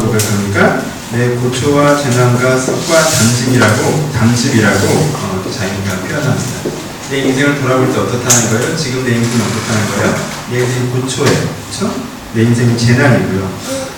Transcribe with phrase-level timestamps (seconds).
[0.00, 0.82] 고백합니까?
[1.12, 6.70] 내 고초와 재난과 습과 담짐이라고 담집이라고 어, 자기가 표현합니다.
[7.10, 8.76] 내 인생을 돌아볼 때 어떻다는 거예요?
[8.76, 10.14] 지금 내 인생이 어떻다는 거예요?
[10.52, 11.48] 내 인생이 고초예요.
[11.68, 11.94] 그렇죠?
[12.34, 13.50] 내 인생이 재난이고요.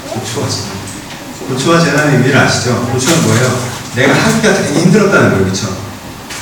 [0.09, 0.71] 고초와 재난.
[1.49, 2.87] 고초와 재난의 의미를 아시죠?
[2.91, 3.59] 고초는 뭐예요?
[3.97, 5.45] 내가 하기가 되게 힘들었다는 거예요.
[5.45, 5.77] 그렇죠?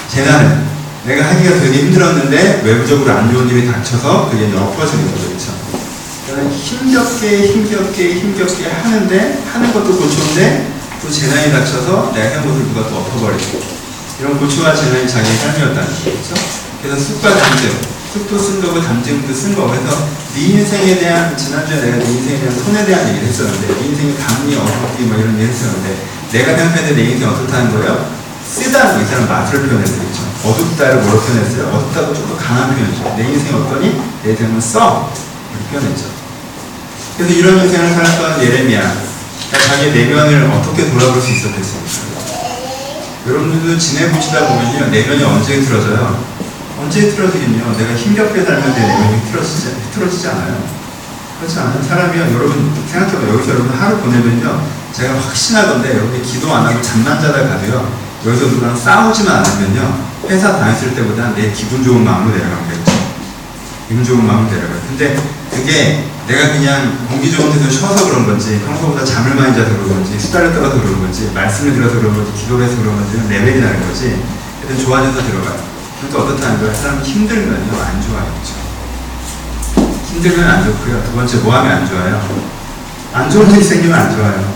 [0.09, 0.65] 재난은
[1.05, 5.27] 내가 하기가 되게 힘들었는데 외부적으로 안 좋은 일이 닥쳐서 그게 엎어지는 거죠.
[5.27, 5.70] 그렇죠?
[6.31, 10.71] 저는 힘겹게 힘겹게 힘겹게 하는데 하는 것도 고초인데
[11.03, 13.61] 또 재난이 닥쳐서 내가 해온 것을 누가 또 엎어버리고
[14.21, 16.35] 이런 고초와 재난이 자기의 삶이었다는 거죠.
[16.83, 17.71] 그래서 쑥과 담증,
[18.13, 22.55] 쑥도 쓴 거고 담증도 쓴 거고 해서 네 인생에 대한 지난주에 내가 네 인생에 대한
[22.65, 25.97] 손에 대한 얘기를 했었는데 네 인생이 감리 어둡기 뭐 이런 얘기 했었는데
[26.31, 28.09] 내가 생각할 때 내 인생 어떻다는 거예요?
[28.47, 29.63] 쓰다는 이 사람 맛을.
[29.63, 29.91] 그렇죠?
[30.45, 31.67] 어둡다를 뭐로 표현했어요?
[31.75, 33.15] 어둡다고 조금 강한 표현이죠.
[33.17, 34.01] 내 인생이 어떠니?
[34.23, 35.13] 내 인생은 써!
[35.51, 36.20] 이렇게 표현했죠.
[37.21, 38.81] 그래서 이런 인생을 살았던 예레미야
[39.53, 42.21] 자기의 내면을 어떻게 돌아볼 수 있었겠습니까?
[43.29, 46.25] 여러분들도 지내보시다 보면요 내면이 언제 틀어져요?
[46.79, 50.65] 언제 틀어지긴요 내가 힘겹게 내 내면이 틀어지지, 틀어지지 않아요
[51.41, 51.83] 그렇지 않아요?
[51.83, 57.49] 사람이요 여러분 생각해봐요 여기서 여러분 하루 보내면요 제가 확신하건데 여러분이 기도 안 하고 잠만 자다
[57.49, 57.87] 가도요
[58.25, 63.00] 여기서 누구랑 싸우지만 않으면요 회사 다녔을 때보다 내 기분 좋은 마음으로 내려가겠죠
[63.91, 65.19] 기분 좋은 마음으로 내려가요 근데
[65.51, 70.17] 그게 내가 그냥 공기 좋은 데서 쉬어서 그런 건지 평소보다 잠을 많이 자서 그런 건지
[70.17, 74.23] 수다를 떨어서 그런 건지 말씀을 들어서 그런 건지 기도를 해서 그런 건지 레벨이 나는 거지
[74.61, 75.59] 하여튼 좋아져서 들어가요
[75.99, 76.73] 그러니까 어떻다는 거예요?
[76.73, 78.33] 사람이 힘들면요 안 좋아요?
[80.07, 82.45] 힘들면 안 좋고요 두 번째 뭐 하면 안 좋아요?
[83.13, 84.55] 안 좋은 일이 생기면 안 좋아요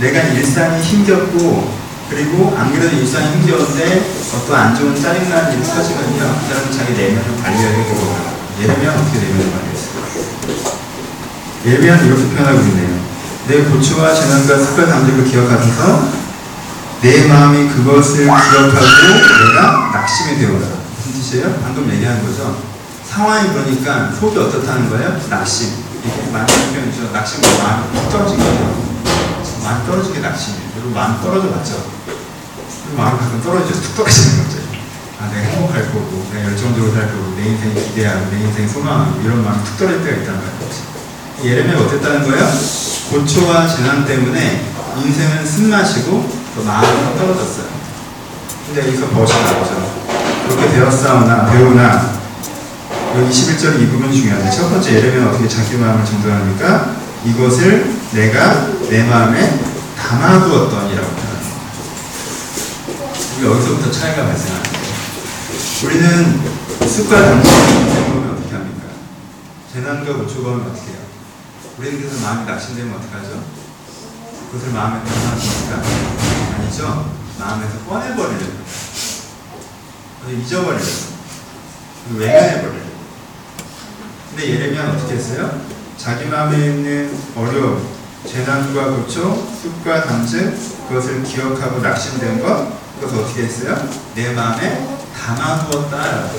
[0.00, 1.74] 내가 일상이 힘겹고
[2.08, 7.42] 그리고 안 그래도 일상이 힘겨운데 어떤 안 좋은 짜증나는 일이 터지면요 그 사람은 자기 내면을
[7.42, 8.16] 관리하게 되고
[8.60, 9.92] 예레미야 어떻게 내면을 관리했어요?
[11.66, 13.02] 예레미야는 이렇게 표현하고 있네요.
[13.48, 16.08] 내 고초와 재난과 습관 담들을 기억하면서
[17.02, 20.58] 내 마음이 그것을 기억하고 내가 낙심이 되어라.
[20.96, 21.60] 무슨 뜻이에요?
[21.62, 22.56] 방금 얘기한 거죠.
[23.08, 25.20] 상황이 그러니까 속이 어떻다는 거예요?
[25.28, 25.68] 낙심.
[26.04, 27.10] 이게 많은 표현이죠.
[27.12, 28.74] 낙심은 마음이 푹 떨어지거든요.
[29.64, 30.62] 마음이 떨어지게 낙심이에요.
[30.76, 31.84] 여러분 마음 떨어져 봤죠?
[32.96, 33.80] 마음 가끔 떨어지죠.
[33.80, 34.58] 툭 떨어지는 거죠.
[35.20, 39.44] 아, 내가 행복할 거고, 내가 열정적으로 살 거고, 내 인생 기대하고, 내 인생 소망하고, 이런
[39.44, 40.62] 마음이 툭 떨어질 때가 있단 말이에요.
[41.44, 42.48] 예레미야가 어땠다는 거예요?
[43.10, 44.64] 고초와 재난 때문에
[45.04, 47.66] 인생은 쓴맛이고, 또 마음은 떨어졌어요.
[48.66, 50.02] 근데 여기서 벗이 나오죠.
[50.48, 52.12] 그렇게 되었사오나, 배우나,
[53.16, 56.90] 여기 21절 이 부분이 중요한데, 첫 번째 예레미야는 어떻게 자기 마음을 정돈합니까?
[57.24, 59.60] 이것을 내가 내 마음에
[59.96, 61.21] 담아두었더니라고
[63.42, 64.78] 여기서부터 차이가 발생합니다.
[65.84, 66.40] 우리는
[66.88, 68.84] 습관 담임을 보면 어떻게 합니까?
[69.72, 70.98] 재난과 고초가 오면 어떻게 해요?
[71.78, 73.42] 우리는 그래서 마음이 낙심되면 어떡하죠?
[74.52, 75.82] 그것을 마음에 담아둡니까?
[76.54, 77.12] 아니죠.
[77.40, 78.62] 마음에서 꺼내버리려고
[80.30, 81.12] 잊어버리려고
[82.16, 82.92] 외면해버리려고
[84.30, 85.60] 근데 예레미야는 어떻게 했어요?
[85.98, 87.88] 자기 마음에 있는 어려움,
[88.24, 90.56] 재난과 고초, 습과 담증
[90.88, 93.88] 그것을 기억하고 낙심된 것 그것을 어떻게 했어요?
[94.14, 96.30] 내 마음에 담아두었다.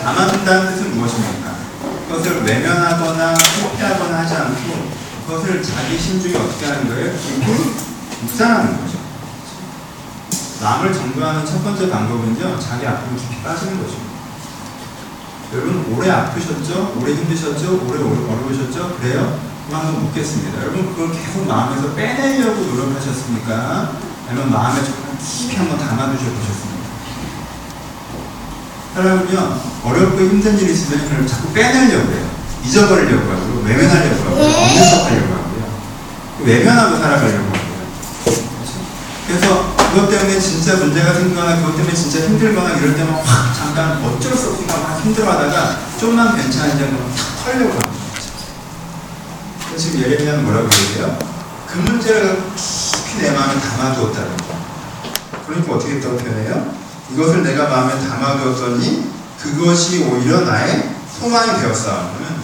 [0.00, 1.56] 담아둔다는 뜻은 무엇입니까?
[2.08, 4.90] 그것을 외면하거나 회피하거나 하지 않고
[5.26, 7.12] 그것을 자기 심중에 어떻게 하는 거예요?
[7.12, 7.52] 깊이
[8.22, 8.98] 묵상하는 거죠.
[10.62, 13.96] 마음을 정도하는 첫 번째 방법은요, 자기 아픔 깊이 빠지는 거죠.
[15.52, 16.96] 여러분, 오래 아프셨죠?
[16.98, 17.86] 오래 힘드셨죠?
[17.86, 18.96] 오래 어려우셨죠?
[19.00, 19.38] 그래요?
[19.70, 20.62] 한번 묻겠습니다.
[20.62, 24.09] 여러분, 그걸 계속 마음에서 빼내려고 노력하셨습니까?
[24.30, 26.88] 아니면 마음에 조금 깊이 한번 담아두셔 보셨습니까?
[28.94, 32.30] 사람은요, 어렵고 힘든 일이 있으면 그걸 자꾸 빼내려고 해요.
[32.64, 35.64] 잊어버리려고 하고, 외면하려고 하고, 없는 척 하려고 하고요.
[36.44, 37.60] 외면하고 살아가려고 하고요.
[38.24, 38.72] 그렇죠?
[39.26, 44.36] 그래서 그것 때문에 진짜 문제가 생기거나, 그것 때문에 진짜 힘들거나, 이럴 때만 확 잠깐 어쩔
[44.36, 47.90] 수 없으니까 막 힘들어 하다가, 좀만 괜찮아지면 탁 털려고 합니다.
[49.76, 51.18] 지금 예레미야는 뭐라고 얘기해요?
[51.66, 52.38] 그 문제를
[53.10, 54.60] 깊이 내 마음에 담아두었다는 거예요.
[55.46, 56.74] 그러니까 어떻게 했다고 표현해요?
[57.12, 59.10] 이것을 내가 마음에 담아두었더니
[59.40, 62.40] 그것이 오히려 나의 소망이 되었사오는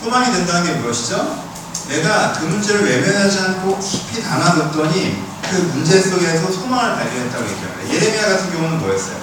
[0.00, 1.44] 소망이 된다는 게 무엇이죠?
[1.88, 7.94] 내가 그 문제를 외면하지 않고 깊이 담아뒀더니 그 문제 속에서 소망을 발견했다고 얘기합니다.
[7.94, 9.16] 예레미야 같은 경우는 뭐였어요?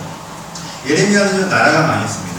[0.85, 2.33] 예레미야는 나라가 많이 있습니다.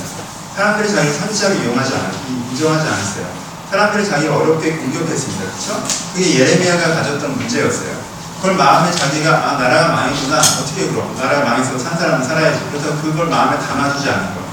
[0.54, 2.14] 사람들이 자기 선지자를 이용하지 않았,
[2.52, 3.53] 인정하지 않았어요.
[3.70, 5.42] 사람들이 자기 어렵게 공격했습니다.
[5.44, 5.82] 그렇죠?
[6.14, 8.04] 그게 예레미야가 가졌던 문제였어요.
[8.40, 13.26] 그걸 마음에 자기가 아 나라가 망했구나 어떻게 그럼 나라가 망해서 산 사람은 살아야지 그래서 그걸
[13.28, 14.44] 마음에 담아두지 않은 거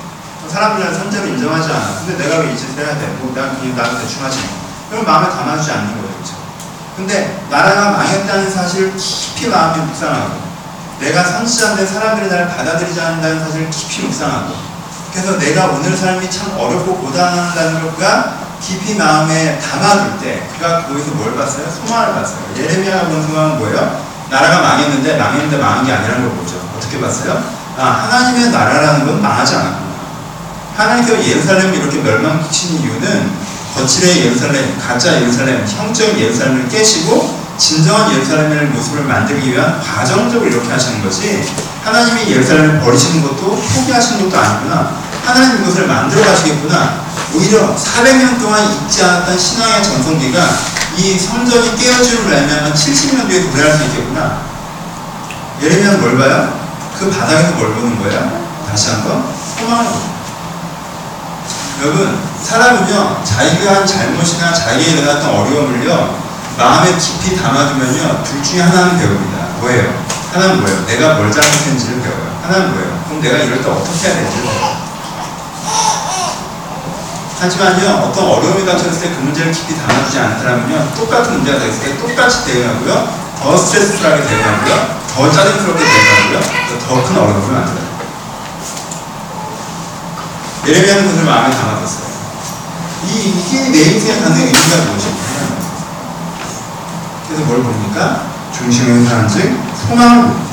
[0.47, 1.99] 사람들은 선제로 인정하지 않아.
[2.05, 3.07] 근데 내가 왜 이 짓을 해야 돼?
[3.19, 4.39] 뭐, 난 나도 대충 하지.
[4.89, 6.13] 그럼 마음에 담아주지 않는 거예요.
[6.15, 6.33] 그렇죠?
[6.97, 10.41] 근데 나라가 망했다는 사실을 깊이 마음에 묵상하고
[10.99, 14.53] 내가 선지자인데 사람들이 나를 받아들이지 않는다는 사실을 깊이 묵상하고
[15.13, 21.35] 그래서 내가 오늘 삶이 참 어렵고 고단하다는 것과 깊이 마음에 담아둘 때 그가 거기서 뭘
[21.35, 21.65] 봤어요?
[21.69, 22.39] 소망을 봤어요.
[22.57, 24.01] 예레미야가 본 소망은 뭐예요?
[24.29, 26.55] 나라가 망했는데 망했는데 망한 게 아니라는 걸 보죠.
[26.77, 27.43] 어떻게 봤어요?
[27.77, 29.91] 아 하나님의 나라라는 건 망하지 않았구나.
[30.77, 33.31] 하나님께서 예루살렘을 이렇게 멸망시킨 이유는
[33.75, 41.01] 거칠의 예루살렘, 가짜 예루살렘, 형적인 예루살렘을 깨시고 진정한 예루살렘의 모습을 만들기 위한 과정적으로 이렇게 하시는
[41.03, 41.43] 거지
[41.83, 47.01] 하나님이 예루살렘을 버리시는 것도 포기하시는 것도 아니구나 하나님 이것을 만들어 가시겠구나
[47.33, 50.39] 오히려 400년 동안 잊지 않았던 신앙의 전성기가
[50.97, 54.41] 이 성전이 깨어짐을 말미암아 70년 뒤에 도래할 수 있겠구나
[55.61, 56.59] 예레미야는 뭘 봐요?
[56.99, 58.41] 그 바닥에서 뭘 보는 거예요?
[58.69, 59.23] 다시 한번
[59.57, 59.85] 소망을
[61.81, 66.19] 여러분 사람은요 자기가 한 잘못이나 자기에 일어났던 어려움을요
[66.57, 70.03] 마음에 깊이 담아두면요 둘 중에 하나는 배웁니다 뭐예요?
[70.33, 70.85] 하나는 뭐예요?
[70.85, 73.03] 내가 뭘 잘못했는지를 배워요 하나는 뭐예요?
[73.07, 74.70] 그럼 내가 이럴 때 어떻게 해야 되는지를
[77.41, 81.97] 하지만요 어떤 어려움이 닥쳤을 때 그 문제를 깊이 담아두지 않은 사람은요 똑같은 문제가 닥쳤을 때
[81.97, 86.39] 똑같이 대응하고요 더 스트레스풀하게 대응하고요 더 짜증스럽게 대응하고요
[86.87, 87.91] 더 큰 어려움을 만들어요
[90.67, 92.11] 예레미야는 그것을 마음에 담아뒀어요.
[93.07, 95.41] 이, 이게 내 인생에 갖는 의미가 무엇입니까?
[97.27, 98.25] 그래서 뭘 봅니까?
[98.55, 99.57] 중심을 사는 즉
[99.87, 100.51] 소망을 봅니다.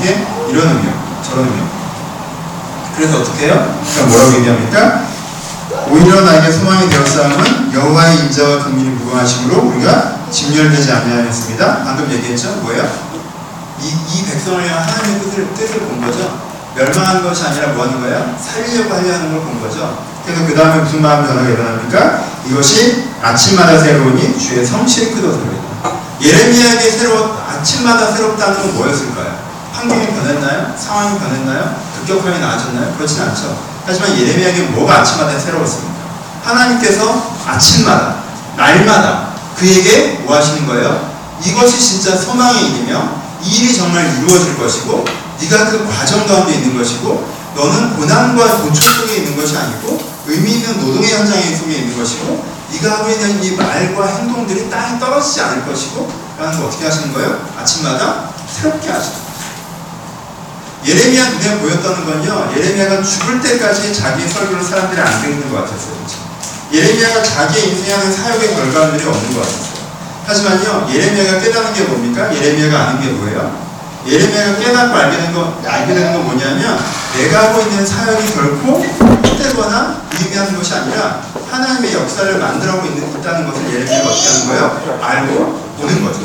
[0.00, 0.92] 이게 이런 의미요.
[1.22, 1.68] 저런 의미요.
[2.96, 3.80] 그래서 어떻게 해요?
[3.94, 5.02] 그럼 뭐라고 얘기합니까?
[5.90, 11.84] 오히려 나에게 소망이 되었사함은 여호와의 인자와 긍휼이 무궁하심으로 우리가 진멸되지 아니하였습니다.
[11.84, 12.50] 방금 얘기했죠?
[12.62, 12.88] 뭐예요?
[13.80, 16.46] 이, 이 백성을 향한 하나님의 뜻을, 뜻을 본 거죠.
[16.74, 18.36] 멸망하는 것이 아니라 뭐 하는 거예요?
[18.38, 20.04] 살리려고 하려는 걸 본 거죠.
[20.24, 22.24] 그래서 그 다음에 무슨 마음 변화가 일어납니까?
[22.46, 25.66] 이것이 아침마다 새로우니 주의 성실이 크도소리다.
[26.20, 29.46] 예레미야에게 새로 아침마다 새롭다는 건 뭐였을까요?
[29.72, 30.74] 환경이 변했나요?
[30.76, 31.76] 상황이 변했나요?
[32.00, 32.94] 급격하게 나아졌나요?
[32.96, 33.75] 그렇진 않죠.
[33.86, 35.94] 하지만 예레미야에게 뭐가 아침마다 새로웠습니까?
[36.42, 38.16] 하나님께서 아침마다
[38.56, 41.14] 날마다 그에게 뭐 하시는 거예요?
[41.44, 45.04] 이것이 진짜 소망의 일이며 이 일이 정말 이루어질 것이고
[45.40, 50.80] 네가 그 과정 가운데 있는 것이고 너는 고난과 고초 속에 있는 것이 아니고 의미 있는
[50.80, 56.10] 노동의 현장에 속에 있는 것이고 네가 하고 있는 이 말과 행동들이 땅에 떨어지지 않을 것이고
[56.38, 57.38] 라는 거 어떻게 하시는 거예요?
[57.58, 59.25] 아침마다 새롭게 하시는 예
[60.94, 65.96] 레미야 눈에 보였다는 건요 예레미야가 죽을 때까지 자기의 설교를 사람들이 안 듣는 것 같았어요?
[66.72, 69.76] 예레미야가 자기의 인생에 하는 사역의 결과물이 없는 것 같았어요
[70.26, 72.32] 하지만요 예레미야가 깨닫는 게 뭡니까?
[72.32, 73.66] 예레미야가 아는 게 뭐예요?
[74.06, 76.78] 예레미야가 깨닫고 알게 된 거, 알게 되는 건 뭐냐면
[77.16, 84.08] 내가 하고 있는 사역이 결코 헛되거나 의미하는 것이 아니라 하나님의 역사를 만들어가고 있다는 것을 예레미야가
[84.08, 84.98] 어떻게 하는 거예요?
[85.02, 86.20] 알고 보는 거죠.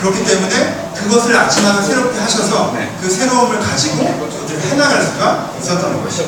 [0.00, 6.24] 그렇기 때문에 그것을 아침마다 새롭게 하셔서 그 새로움을 가지고 그것을 해나갈 수가 있었던 것이죠.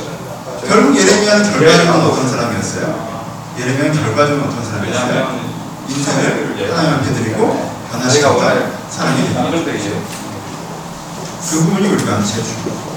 [0.69, 3.11] 결국 예레미야는 결과적으로 어떤 사람이었어요?
[3.59, 5.41] 예레미야는 결과적으로 어떤 사람이었어요?
[5.89, 8.55] 인생을 하나님 앞에 드리고 변화시켰다.
[8.91, 9.35] 사랑이
[11.51, 12.91] 그 부분이 우리가 제일 중요해요.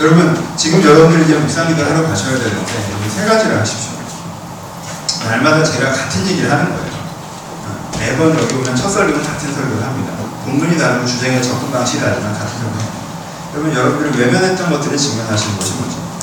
[0.00, 2.72] 여러분, 지금 여러분들이 이제 묵상기도 하러 가셔야 되는데,
[3.08, 3.92] 세 가지를 하십시오.
[5.24, 6.96] 날마다 제가 같은 얘기를 하는 거예요.
[7.98, 10.12] 매번 여기 오면 첫 설교는 같은 설교를 합니다.
[10.46, 12.86] 본문이 다르고 주제의 접근 방식이 다르지만 같은 합니다.
[13.52, 16.16] 여러분, 여러분들이 외면했던 것들을 직면하시는 것이 문제입니다.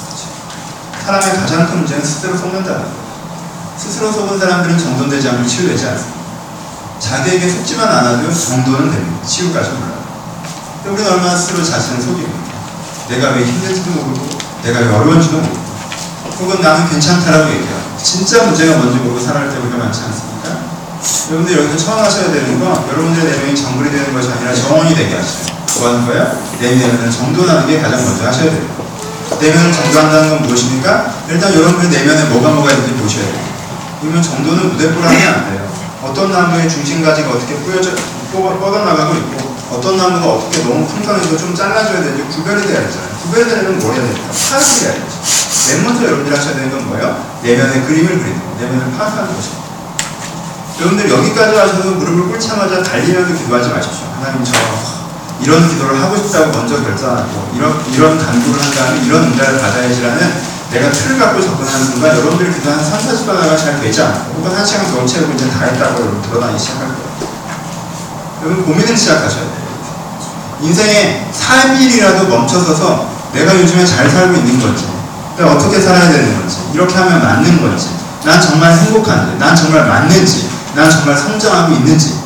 [1.05, 3.03] 사람의 가장 큰 문제는 스스로 속는다는 거예요.
[3.77, 6.23] 스스로 속은 사람들은 정돈되지 않고 치유되지 않습니다.
[6.99, 9.27] 자기에게 속지만 않아도 정도는 됩니다.
[9.27, 10.03] 치유까지 몰라요.
[10.85, 12.31] 우리는 얼마나 스스로 자신을 속이고
[13.09, 14.29] 내가 왜 힘든지도 모르고
[14.63, 15.57] 내가 왜 어려운지도 모르고
[16.39, 20.32] 혹은 나는 괜찮다라고 얘기하고 진짜 문제가 뭔지 모르고 살아갈 때 우리가 많지 않습니까?
[21.31, 25.53] 여러분들 여기서 처음 하셔야 되는 건 여러분들의 내면이 정글이 되는 것이 아니라 정원이 되게 하시죠.
[25.79, 26.33] 뭐 하는 거야?
[26.60, 28.63] 내면을 정돈하는 게 가장 먼저 하셔야 돼요.
[29.39, 31.13] 내면을 정돈한다는 건 무엇입니까?
[31.29, 33.43] 일단 여러분의 내면에 뭐가 뭐가 있는지 보셔야 돼요.
[34.01, 35.74] 그러면 정도는 무대뽀라면 안 돼요.
[36.03, 37.91] 어떤 나무의 중심가지가 어떻게 뿌여져,
[38.33, 43.10] 뻗어나가고 있고 어떤 나무가 어떻게 너무 풍성해서 좀 잘라줘야 되는지 구별이 돼야 되잖아요.
[43.24, 44.27] 구별되려면 뭘 해야 됩니까?
[44.50, 45.24] 파악을 해야 되죠.
[45.69, 47.25] 맨 먼저 여러분들이 하셔야 되는 건 뭐예요?
[47.41, 49.62] 내면의 그림을 그리는 거 내면을 파악하는 것입니다.
[50.79, 54.07] 여러분들 여기까지 하셔서 무릎을 꿇자마자 달리면서 기도하지 마십시오.
[54.19, 54.53] 하나님 저
[55.41, 60.91] 이런 기도를 하고 싶다고 먼저 결정하고 이런, 이런 간구를 한 다음에 이런 응답을 받아야지라는 내가
[60.91, 64.89] 틀을 갖고 접근하는 순간 여러분들이 그동안 3, 40번 하가 잘 되지 않고 혹은 한 시간
[64.91, 67.33] 더 채우고 이제 다 했다고 드러나기 시작할 거예요.
[68.43, 69.63] 여러분 고민을 시작하셔야 돼요.
[70.61, 74.85] 인생에 3일이라도 멈춰서서 내가 요즘에 잘 살고 있는 건지,
[75.39, 77.89] 어떻게 살아야 되는 건지, 이렇게 하면 맞는 건지,
[78.23, 82.21] 난 정말 행복한지, 난 정말 맞는지, 난 정말 성장하고 있는지.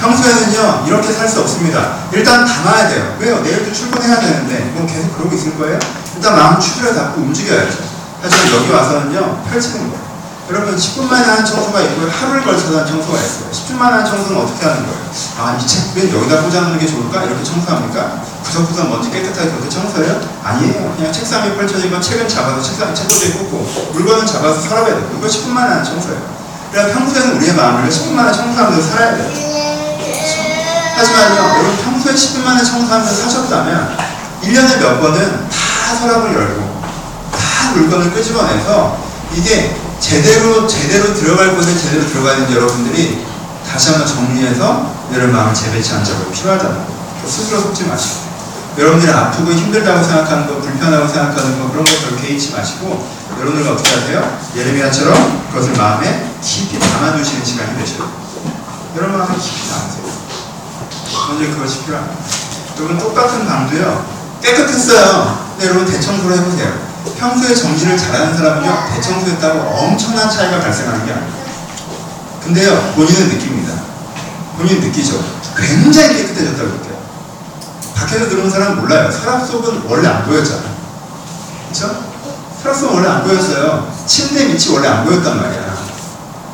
[0.00, 1.94] 평소에는요, 이렇게 살 수 없습니다.
[2.10, 3.16] 일단 담아야 돼요.
[3.20, 3.40] 왜요?
[3.40, 5.78] 내일도 출근해야 되는데, 뭐 계속 그러고 있을 거예요?
[6.16, 7.78] 일단 마음 추스려 잡고 움직여야죠.
[8.20, 10.12] 하지만 여기 와서는요, 펼치는 거예요.
[10.50, 12.10] 여러분 10분 만에 하는 청소가 있고요.
[12.10, 13.50] 하루를 걸쳐서 하는 청소가 있어요.
[13.52, 14.98] 10분 만에 하는 청소는 어떻게 하는 거예요?
[15.38, 17.22] 아, 이 책은 여기다 꽂아놓는 게 좋을까?
[17.22, 18.20] 이렇게 청소합니까?
[18.44, 20.20] 구석구석 먼지 깨끗하게 그렇게 청소해요?
[20.42, 20.94] 아니에요.
[20.96, 25.26] 그냥 책상 위에 펼쳐진 건 책은 잡아서 책상 책꽂이에 꽂고 물건은 잡아서 서랍에 넣고 이거
[25.28, 26.41] 10분 만에 하는 청소예요.
[26.72, 29.30] 그러니까 평소에는 우리의 마음을 10분 만에 청소하면서 살아야 돼요.
[30.96, 33.98] 하지만요, 여러분 평소에 10분 만에 청소하면서 사셨다면
[34.42, 36.82] 1년에 몇 번은 다 서랍을 열고
[37.30, 38.96] 다 물건을 끄집어내서
[39.34, 43.24] 이게 제대로 제대로 들어갈 곳에 제대로 들어가야 되는지 여러분들이
[43.70, 46.86] 다시 한번 정리해서 여러분 마음을 재배치하는 작업이 필요하잖아요.
[47.26, 48.31] 스스로 속지 마시고
[48.78, 53.06] 여러분들이 아프고 힘들다고 생각하는 거, 불편하고 생각하는 거 그런 거 별로 개의치 마시고
[53.38, 54.38] 여러분들은 어떻게 하세요?
[54.56, 58.08] 예레미야처럼 그것을 마음에 깊이 담아두시는 시간이 되셔요.
[58.96, 60.02] 여러분 마음에 깊이 담으세요.
[61.28, 62.16] 먼저 그것이 필요합니다.
[62.78, 64.06] 여러분 똑같은 방도요
[64.42, 65.38] 깨끗했어요.
[65.52, 66.92] 근데 여러분 대청소를 해보세요.
[67.18, 71.42] 평소에 정리를 잘하는 사람은요 대청소했다고 엄청난 차이가 발생하는 게 아니에요.
[72.42, 73.74] 근데요 본인은 느낍니다.
[74.56, 75.22] 본인 느끼죠.
[75.56, 76.91] 굉장히 깨끗해졌다고 느껴요.
[78.12, 79.10] 밖에서 들어온 사람은 몰라요.
[79.10, 80.60] 서랍 속은 원래 안 보였잖아.
[81.72, 81.96] 그렇죠?
[82.62, 83.90] 서랍 속은 원래 안 보였어요.
[84.06, 85.72] 침대 밑이 원래 안 보였단 말이야.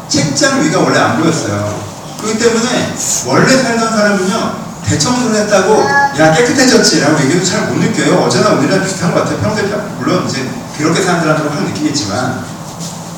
[0.08, 1.78] 책장 위가 원래 안 보였어요.
[2.20, 2.94] 그렇기 때문에
[3.26, 5.84] 원래 살던 사람은요 대청소를 했다고
[6.18, 10.26] 야 깨끗해졌지 라고 얘기해도 잘 못 느껴요 어제나 오늘이나 비슷한 것 같아요 평소에 평- 물론
[10.26, 12.42] 이제 그렇게 사는 사람들은 확 느끼겠지만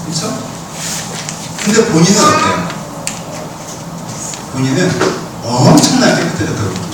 [0.04, 0.36] 그렇죠?
[1.64, 2.68] 근데 본인은 어때요?
[4.52, 4.90] 본인은
[5.44, 6.89] 엄청나게 깨끗해졌다고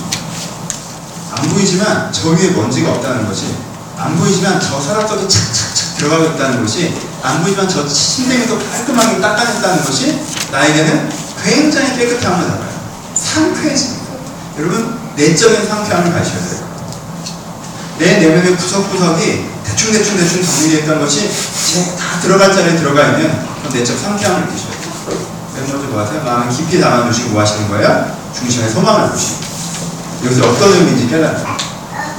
[1.37, 3.55] 안 보이지만 저 위에 먼지가 없다는 것이
[3.97, 9.83] 안 보이지만 저 서랍 속에 착착착 들어가고 있다는 것이 안 보이지만 저 침대에도 깔끔하게 닦아냈다는
[9.85, 10.19] 것이
[10.51, 11.09] 나에게는
[11.43, 12.67] 굉장히 깨끗함을 알아요.
[13.15, 14.05] 상쾌해집니다.
[14.59, 16.67] 여러분 내적인 상쾌함을 가셔야 돼요.
[17.99, 21.21] 내 내면의 구석구석이 대충대충 대충 정리되어 있다는 것이
[21.73, 23.31] 제 다 들어갈 자리에 들어가 있는
[23.73, 25.27] 내적 상쾌함을 느끼셔야 돼요.
[25.55, 26.23] 맨 먼저 뭐 하세요?
[26.23, 28.15] 마음을 깊이 담아두시고 뭐 하시는 거예요?
[28.37, 29.46] 중심에 소망을 두시고
[30.25, 31.57] 여기서 어떤 의미인지 깨달아요.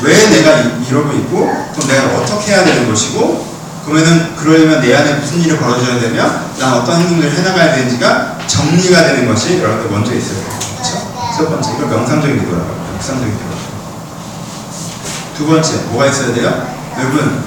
[0.02, 3.47] 왜 내가 이- 이러고 있고, 그럼 내가 어떻게 해야 되는 것이고,
[3.85, 6.23] 그러면은 그러려면 내 안에 무슨 일이 벌어져야 되며,
[6.59, 10.38] 난 어떤 행동을 해나가야 되는지가 정리가 되는 것이 여러분들 먼저 있어요.
[10.76, 11.12] 그렇죠?
[11.37, 12.69] 첫 번째, 이걸 명상적인 기도라고.
[12.97, 13.49] 묵상적인 기도.
[15.37, 16.67] 두 번째, 뭐가 있어야 돼요?
[16.99, 17.43] 여러분,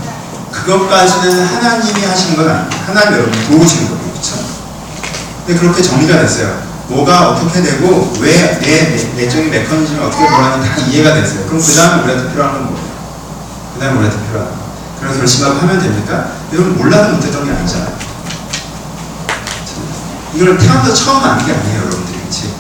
[0.52, 2.70] 그것까지는 하나님이 하시는 건 아니에요.
[2.88, 4.12] 하나님 여러분 도우시는 거예요.
[4.12, 4.36] 그렇죠?
[5.46, 6.71] 근데 그렇게 정리가 됐어요.
[6.92, 11.46] 뭐가 어떻게 되고 왜 내 내적인 메커니즘이 어떻게 돌아가는지 다 이해가 됐어요.
[11.48, 12.88] 그럼 그 다음에 우리한테 필요한 건 뭐예요?
[13.74, 14.56] 그 다음에 우리한테 필요한 거.
[15.00, 16.32] 그래서 결심하고 하면 됩니까?
[16.54, 17.92] 여러분 몰라도 못했던 게 아니잖아요.
[20.36, 22.20] 이걸 태어나서 처음 아는 게 아니에요, 여러분들이.
[22.26, 22.54] 그치?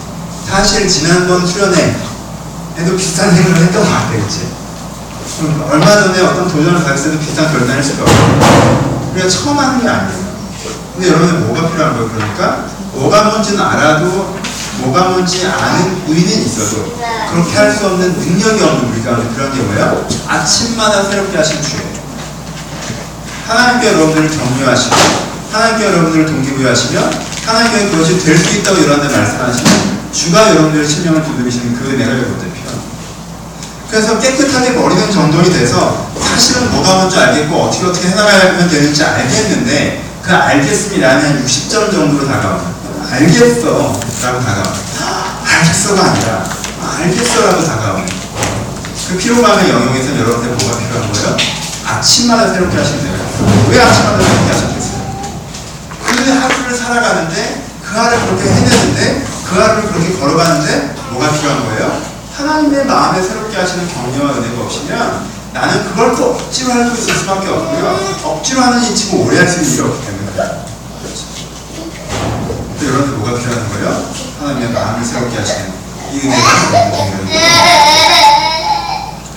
[0.49, 1.95] 사실 지난번 수련회
[2.77, 4.47] 에도 비슷한 생각을 했던 것 같아요, 그치?
[5.69, 9.11] 얼마 전에 어떤 도전을 가졌을 때도 비슷한 결단을 했을 거예요.
[9.13, 10.31] 우리가 처음 하는 게 아니에요.
[10.95, 12.09] 근데 여러분 뭐가 필요한 거예요?
[12.09, 14.35] 그러니까 뭐가 뭔지는 알아도
[14.79, 16.95] 뭐가 뭔지 아는 의는 있어도
[17.31, 20.07] 그렇게 할 수 없는 능력이 없는 우리 가운데 그런 게 뭐예요?
[20.27, 22.01] 아침마다 새롭게 하신 주예요.
[23.47, 24.95] 하나님께 여러분들을 격려하시고
[25.51, 27.09] 하나님께 여러분들을 동기부여하시며
[27.45, 32.91] 하나님께 그것이 될 수 있다고 여러분들 말씀하시면 주가 여러분들의 심령을 두드리시는 그 은혜가 여러분들 필요합니다.
[33.89, 40.33] 그래서 깨끗하게 버리는 정돈이 돼서 사실은 뭐가 뭔지 알겠고 어떻게 어떻게 해나가면 되는지 알겠는데 그
[40.33, 42.80] 알겠습니다는 60점 정도로 다가와요.
[43.11, 43.67] 알겠어
[44.23, 44.73] 라고 다가와요.
[45.45, 46.45] 알겠어가 아니라
[46.97, 48.05] 알겠어 라고 다가와요.
[49.09, 51.37] 그 피로감의 영역에서 여러분들 뭐가 필요한 거예요?
[51.85, 53.65] 아침마다 새롭게 돼요.
[53.69, 55.01] 왜 아침마다 새롭게 하셨겠어요?
[56.05, 62.01] 그 하루를 살아가는데 그 하루를 그렇게 해내는데 그 하루를 그렇게 걸어가는데 뭐가 필요한 거예요?
[62.37, 68.15] 하나님의 마음에 새롭게 하시는 격려와 은혜가 없으면 나는 그걸 또 억지로 할수 있을 수밖에 없고요.
[68.23, 70.70] 억지로 하는 이 치고 오래 할 수 있는 일이 없기 때문에.
[72.91, 74.11] 또 여러분들 뭐가 필요한 거예요?
[74.39, 75.71] 하나님의 마음을 새롭게 하시는
[76.11, 76.47] 이 은혜가
[76.91, 77.31] 여러분들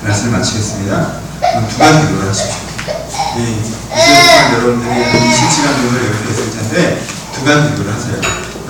[0.02, 1.12] 말씀을 마치겠습니다.
[1.38, 2.58] 그럼 두 가지 기도를 하십시오.
[3.38, 8.16] 이 이제부터 여러분들이 한 20시간 정도 여기서 있을 텐데 두 가지 기도를 하세요.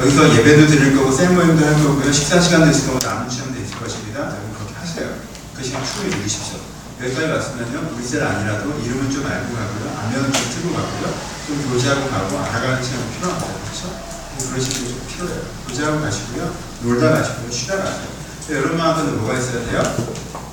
[0.00, 2.12] 여기서 예배도 드릴 거고 셀 모임도 할 거고요.
[2.12, 4.21] 식사 시간도 있을 거고 남은 시간도 있을 것입니다.
[4.21, 5.09] 여러분 그렇게 하세요.
[5.57, 6.59] 그 시간 충분히 누리십시오.
[7.03, 7.88] 여기까지 왔으면요.
[7.97, 9.97] 우리 셀 아니라도 이름은 좀 알고 가고요.
[9.99, 11.14] 안면은 좀 틀고 가고요.
[11.47, 13.47] 좀 교제하고 가고 알아가는 시간이 필요합니다.
[13.64, 14.13] 그렇죠?
[14.38, 15.43] 그러시는 게좀 필요해요.
[15.67, 16.55] 교제하고 가시고요.
[16.83, 17.50] 놀다 가시고요.
[17.50, 18.14] 쉬다 가세요.
[18.50, 19.83] 여러분 마음에는 뭐가 있어야 돼요?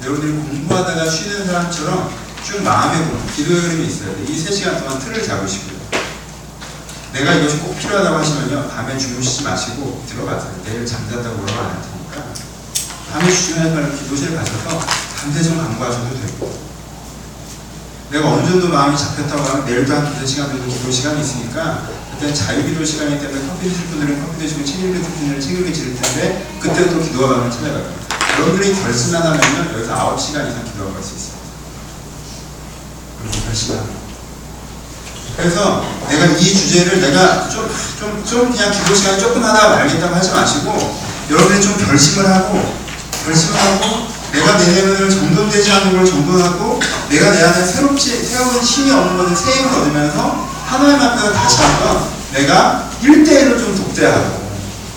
[0.01, 2.11] 여러분들이 공부하다가 쉬는 사람처럼
[2.45, 4.23] 쭉 마음의 공, 기도의 흐름이 있어야 돼.
[4.23, 5.81] 이세 시간 동안 틀을 잡으시고요.
[7.13, 8.69] 내가 이것이 꼭 필요하다고 하시면요.
[8.69, 10.53] 밤에 주무시지 마시고 들어가세요.
[10.65, 12.33] 내일 잠잤다고 뭐라고 안할 테니까.
[13.11, 14.79] 밤에 주중하지 말고 기도실 가셔서
[15.17, 16.71] 밤새 좀 강구하셔도 되고.
[18.11, 21.87] 내가 어느 정도 마음이 잡혔다고 하면 내일도 한 두세 시간 정도 기도 시간이 있으니까
[22.21, 26.55] 그때는 자유기도 시간이기 때문에 커피 드실 분들은 커피 드시고 책 읽을 분들은 책 읽으실 텐데
[26.59, 28.05] 그때 또 찾아갈 겁니다.
[28.37, 31.41] 여러분들이 결심만 하면요 여기서 9시간 이상 기도가 갈수 있어요.
[33.19, 34.01] 그리고 결심하는
[35.35, 37.67] 그래서 내가 이 주제를 내가 좀,
[37.99, 40.95] 좀, 좀 그냥 기도 시간 조금 하다가 말겠다고 하지 마시고
[41.31, 42.75] 여러분이 좀 결심을 하고
[43.25, 48.91] 결심을 하고 내가 내 내면을 정돈되지 않는 걸 정돈하고 내가 내 안에 새롭지 새로운 힘이
[48.91, 52.01] 없는 것을 새 힘을 얻으면서 하나님 앞에서 다시 한번
[52.31, 54.41] 내가 1대1로 좀 독대하고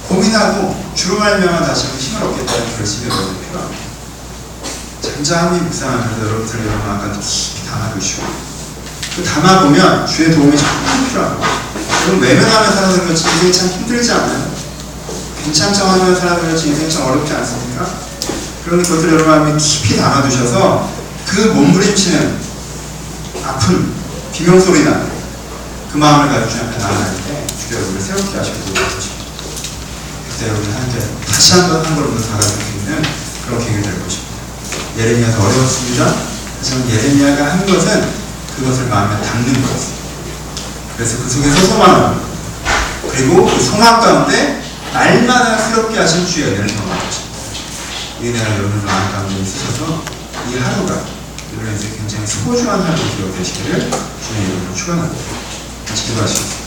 [0.09, 3.83] 고민하고 주로 말미암아 다시 한번 힘을 얻겠다는 결심이 여러분 필요합니다.
[5.03, 8.23] 잠잠히 묵상하면서 여러분들 여러분 아까 깊이 담아두시고
[9.17, 11.49] 그 담아보면 주의 도움이 정말 필요합니다.
[12.07, 14.55] 여러분 외면하며 살아서 그렇지 인생이 참 힘들지 않아요?
[15.43, 17.89] 괜찮죠 하며 살아서 그렇지 인생이 참 어렵지 않습니까?
[18.65, 20.89] 그런 것들 여러분 마음에 깊이 담아두셔서
[21.27, 22.39] 그 몸부림치는
[23.45, 23.93] 아픈
[24.33, 25.14] 비명소리 나
[25.95, 29.25] 그 마음을 가지고 주님 앞에 나아갈 때 주여 여러분을 새롭게 하시고 도와주십니다.
[30.27, 33.03] 그때 여러분 한테 다시 한번 한 걸음도 다가갈 수 있는
[33.47, 34.35] 그런 계기가 될 것입니다.
[34.99, 36.15] 예레미야도 어려웠습니다.
[36.59, 38.11] 하지만 예레미야가 한 것은
[38.57, 39.95] 그것을 마음에 담는 거였어요.
[40.97, 42.17] 그래서 그 속에서 소망을
[43.13, 47.39] 그리고 그 소망 가운데 날마다 새롭게 하신 주의 은혜를 경험한 것입니다.
[48.21, 50.03] 이 은혜가 여러분 마음 가운데 있으셔서
[50.51, 51.05] 이 하루가
[51.53, 53.79] 여러분 인생 굉장히 소중한 하루 기억 되시기를
[54.27, 55.64] 주님 이름으로 축원합니다.
[55.95, 56.64] 같이 기도하시겠습니다.